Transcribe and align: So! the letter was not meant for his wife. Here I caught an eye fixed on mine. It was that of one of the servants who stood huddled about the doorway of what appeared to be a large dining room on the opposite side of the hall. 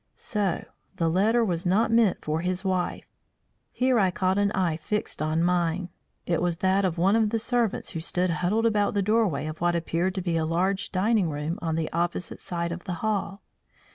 So! 0.15 0.65
the 0.95 1.11
letter 1.11 1.45
was 1.45 1.63
not 1.63 1.91
meant 1.91 2.25
for 2.25 2.41
his 2.41 2.63
wife. 2.65 3.05
Here 3.71 3.99
I 3.99 4.09
caught 4.09 4.39
an 4.39 4.51
eye 4.53 4.75
fixed 4.77 5.21
on 5.21 5.43
mine. 5.43 5.89
It 6.25 6.41
was 6.41 6.57
that 6.57 6.83
of 6.83 6.97
one 6.97 7.15
of 7.15 7.29
the 7.29 7.37
servants 7.37 7.91
who 7.91 7.99
stood 7.99 8.31
huddled 8.31 8.65
about 8.65 8.95
the 8.95 9.03
doorway 9.03 9.45
of 9.45 9.61
what 9.61 9.75
appeared 9.75 10.15
to 10.15 10.21
be 10.23 10.37
a 10.37 10.43
large 10.43 10.91
dining 10.91 11.29
room 11.29 11.59
on 11.61 11.75
the 11.75 11.91
opposite 11.91 12.41
side 12.41 12.71
of 12.71 12.85
the 12.85 12.93
hall. 13.05 13.43